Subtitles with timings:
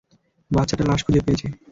[0.51, 1.47] বাচ্চাটা লাশ খুঁজে পেয়েছে।